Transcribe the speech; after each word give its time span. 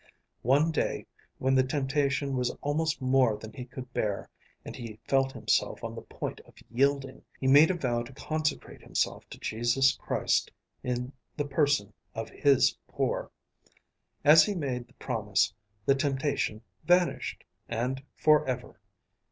One 0.41 0.71
day 0.71 1.05
when 1.37 1.53
the 1.53 1.61
temptation 1.61 2.35
was 2.35 2.49
almost 2.63 3.03
more 3.03 3.37
than 3.37 3.53
he 3.53 3.65
could 3.65 3.93
bear 3.93 4.31
and 4.65 4.75
he 4.75 4.99
felt 5.07 5.31
himself 5.31 5.83
on 5.83 5.93
the 5.93 6.01
point 6.01 6.39
of 6.41 6.55
yielding, 6.71 7.23
he 7.39 7.45
made 7.45 7.69
a 7.69 7.75
vow 7.75 8.01
to 8.01 8.13
consecrate 8.13 8.81
himself 8.81 9.29
to 9.29 9.37
Jesus 9.37 9.95
Christ 9.95 10.51
in 10.81 11.11
the 11.37 11.45
person 11.45 11.93
of 12.15 12.31
His 12.31 12.75
poor. 12.87 13.29
As 14.25 14.43
he 14.43 14.55
made 14.55 14.87
the 14.87 14.93
promise 14.93 15.53
the 15.85 15.93
temptation 15.93 16.63
vanished, 16.87 17.43
and 17.69 18.01
forever. 18.15 18.79